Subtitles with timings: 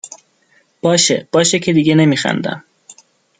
[0.81, 2.63] باشه باشه که دیگه نمیخندم